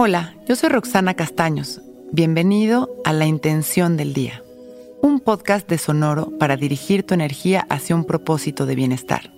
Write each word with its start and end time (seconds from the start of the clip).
Hola, 0.00 0.36
yo 0.46 0.54
soy 0.54 0.68
Roxana 0.68 1.14
Castaños. 1.14 1.80
Bienvenido 2.12 2.88
a 3.04 3.12
La 3.12 3.26
Intención 3.26 3.96
del 3.96 4.14
Día, 4.14 4.44
un 5.02 5.18
podcast 5.18 5.68
de 5.68 5.76
Sonoro 5.76 6.38
para 6.38 6.56
dirigir 6.56 7.02
tu 7.02 7.14
energía 7.14 7.66
hacia 7.68 7.96
un 7.96 8.04
propósito 8.04 8.64
de 8.64 8.76
bienestar. 8.76 9.32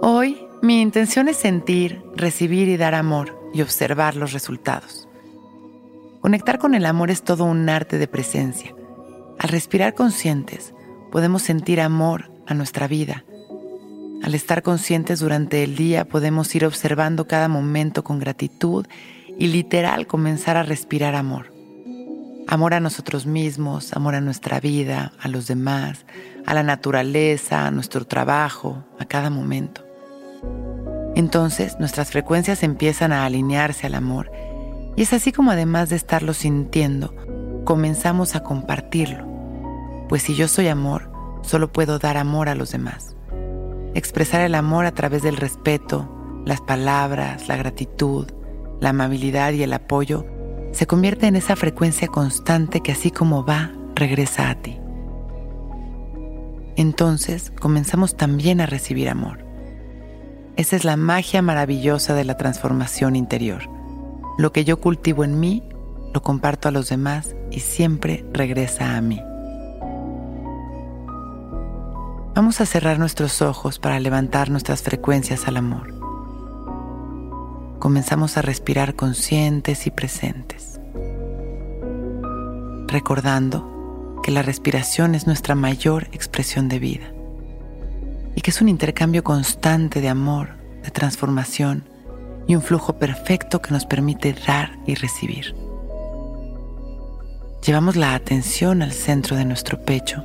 Hoy, 0.00 0.46
mi 0.62 0.80
intención 0.80 1.28
es 1.28 1.36
sentir, 1.36 2.00
recibir 2.16 2.68
y 2.68 2.78
dar 2.78 2.94
amor 2.94 3.38
y 3.52 3.60
observar 3.60 4.16
los 4.16 4.32
resultados. 4.32 5.10
Conectar 6.22 6.58
con 6.58 6.74
el 6.74 6.86
amor 6.86 7.10
es 7.10 7.22
todo 7.22 7.44
un 7.44 7.68
arte 7.68 7.98
de 7.98 8.08
presencia. 8.08 8.74
Al 9.38 9.50
respirar 9.50 9.94
conscientes, 9.94 10.72
podemos 11.10 11.42
sentir 11.42 11.82
amor 11.82 12.30
a 12.46 12.54
nuestra 12.54 12.88
vida 12.88 13.26
al 14.22 14.34
estar 14.36 14.62
conscientes 14.62 15.18
durante 15.18 15.64
el 15.64 15.74
día 15.74 16.04
podemos 16.04 16.54
ir 16.54 16.64
observando 16.64 17.26
cada 17.26 17.48
momento 17.48 18.04
con 18.04 18.20
gratitud 18.20 18.86
y 19.36 19.48
literal 19.48 20.06
comenzar 20.06 20.56
a 20.56 20.62
respirar 20.62 21.16
amor. 21.16 21.52
Amor 22.46 22.74
a 22.74 22.80
nosotros 22.80 23.26
mismos, 23.26 23.92
amor 23.94 24.14
a 24.14 24.20
nuestra 24.20 24.60
vida, 24.60 25.12
a 25.20 25.28
los 25.28 25.48
demás, 25.48 26.06
a 26.46 26.54
la 26.54 26.62
naturaleza, 26.62 27.66
a 27.66 27.70
nuestro 27.72 28.04
trabajo, 28.04 28.84
a 29.00 29.06
cada 29.06 29.28
momento. 29.28 29.84
Entonces 31.16 31.78
nuestras 31.80 32.10
frecuencias 32.10 32.62
empiezan 32.62 33.12
a 33.12 33.24
alinearse 33.24 33.88
al 33.88 33.94
amor 33.94 34.30
y 34.96 35.02
es 35.02 35.12
así 35.12 35.32
como 35.32 35.50
además 35.50 35.88
de 35.88 35.96
estarlo 35.96 36.32
sintiendo, 36.32 37.14
comenzamos 37.64 38.36
a 38.36 38.44
compartirlo. 38.44 39.26
Pues 40.08 40.22
si 40.22 40.36
yo 40.36 40.46
soy 40.46 40.68
amor, 40.68 41.10
solo 41.42 41.72
puedo 41.72 41.98
dar 41.98 42.16
amor 42.16 42.48
a 42.48 42.54
los 42.54 42.70
demás 42.70 43.16
expresar 43.94 44.40
el 44.40 44.54
amor 44.54 44.86
a 44.86 44.92
través 44.92 45.22
del 45.22 45.36
respeto, 45.36 46.08
las 46.44 46.60
palabras, 46.60 47.48
la 47.48 47.56
gratitud, 47.56 48.30
la 48.80 48.90
amabilidad 48.90 49.52
y 49.52 49.62
el 49.62 49.72
apoyo, 49.72 50.26
se 50.72 50.86
convierte 50.86 51.26
en 51.26 51.36
esa 51.36 51.56
frecuencia 51.56 52.08
constante 52.08 52.80
que 52.80 52.92
así 52.92 53.10
como 53.10 53.44
va, 53.44 53.72
regresa 53.94 54.50
a 54.50 54.54
ti. 54.56 54.78
Entonces 56.76 57.52
comenzamos 57.60 58.16
también 58.16 58.60
a 58.60 58.66
recibir 58.66 59.08
amor. 59.08 59.44
Esa 60.56 60.76
es 60.76 60.84
la 60.84 60.96
magia 60.96 61.42
maravillosa 61.42 62.14
de 62.14 62.24
la 62.24 62.36
transformación 62.36 63.16
interior. 63.16 63.62
Lo 64.38 64.52
que 64.52 64.64
yo 64.64 64.80
cultivo 64.80 65.24
en 65.24 65.38
mí, 65.38 65.62
lo 66.14 66.22
comparto 66.22 66.68
a 66.68 66.72
los 66.72 66.88
demás 66.88 67.36
y 67.50 67.60
siempre 67.60 68.24
regresa 68.32 68.96
a 68.96 69.00
mí. 69.00 69.20
Vamos 72.34 72.62
a 72.62 72.66
cerrar 72.66 72.98
nuestros 72.98 73.42
ojos 73.42 73.78
para 73.78 74.00
levantar 74.00 74.48
nuestras 74.48 74.80
frecuencias 74.80 75.46
al 75.48 75.58
amor. 75.58 75.92
Comenzamos 77.78 78.38
a 78.38 78.42
respirar 78.42 78.94
conscientes 78.94 79.86
y 79.86 79.90
presentes, 79.90 80.80
recordando 82.86 84.18
que 84.22 84.30
la 84.30 84.40
respiración 84.40 85.14
es 85.14 85.26
nuestra 85.26 85.54
mayor 85.54 86.04
expresión 86.12 86.70
de 86.70 86.78
vida 86.78 87.12
y 88.34 88.40
que 88.40 88.50
es 88.50 88.62
un 88.62 88.70
intercambio 88.70 89.22
constante 89.22 90.00
de 90.00 90.08
amor, 90.08 90.56
de 90.82 90.90
transformación 90.90 91.84
y 92.46 92.56
un 92.56 92.62
flujo 92.62 92.94
perfecto 92.94 93.60
que 93.60 93.72
nos 93.72 93.84
permite 93.84 94.34
dar 94.46 94.78
y 94.86 94.94
recibir. 94.94 95.54
Llevamos 97.62 97.94
la 97.94 98.14
atención 98.14 98.80
al 98.80 98.92
centro 98.92 99.36
de 99.36 99.44
nuestro 99.44 99.84
pecho 99.84 100.24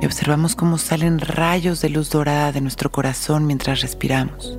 y 0.00 0.06
observamos 0.06 0.56
cómo 0.56 0.78
salen 0.78 1.18
rayos 1.18 1.80
de 1.82 1.90
luz 1.90 2.10
dorada 2.10 2.52
de 2.52 2.60
nuestro 2.60 2.90
corazón 2.90 3.46
mientras 3.46 3.82
respiramos. 3.82 4.58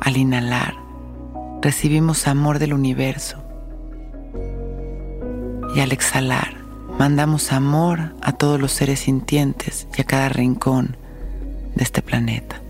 Al 0.00 0.16
inhalar, 0.16 0.74
recibimos 1.60 2.26
amor 2.28 2.58
del 2.58 2.72
universo 2.72 3.42
y 5.74 5.80
al 5.80 5.92
exhalar, 5.92 6.56
mandamos 6.98 7.52
amor 7.52 8.14
a 8.22 8.32
todos 8.32 8.60
los 8.60 8.72
seres 8.72 9.00
sintientes 9.00 9.88
y 9.96 10.00
a 10.00 10.04
cada 10.04 10.28
rincón 10.28 10.96
de 11.74 11.82
este 11.82 12.02
planeta. 12.02 12.62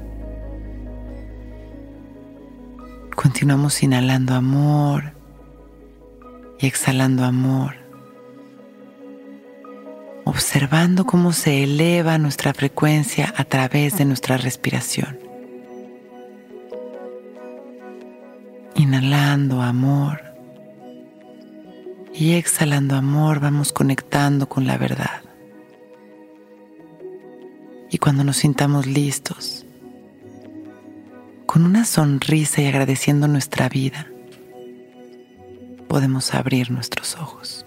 Continuamos 3.15 3.83
inhalando 3.83 4.35
amor 4.35 5.13
y 6.59 6.67
exhalando 6.67 7.25
amor 7.25 7.81
observando 10.31 11.07
cómo 11.07 11.33
se 11.33 11.65
eleva 11.65 12.17
nuestra 12.17 12.55
frecuencia 12.55 13.35
a 13.37 13.43
través 13.43 13.99
de 13.99 14.05
nuestra 14.05 14.37
respiración. 14.37 15.19
Inhalando 18.77 19.61
amor 19.61 20.23
y 22.15 22.35
exhalando 22.35 22.95
amor 22.95 23.41
vamos 23.41 23.73
conectando 23.73 24.49
con 24.49 24.69
la 24.69 24.79
verdad. 24.79 25.23
Y 27.91 27.99
cuando 27.99 28.23
nos 28.23 28.37
sintamos 28.37 28.87
listos, 28.87 29.67
con 31.47 31.65
una 31.65 31.85
sonrisa 31.85 32.63
y 32.63 32.67
agradeciendo 32.67 33.27
nuestra 33.27 33.69
vida, 33.69 34.07
podemos 35.89 36.33
abrir 36.35 36.71
nuestros 36.71 37.17
ojos. 37.17 37.67